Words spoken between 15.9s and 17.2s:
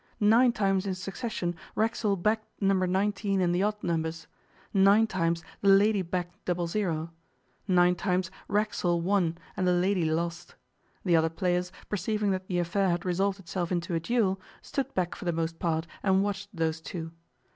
and watched those two.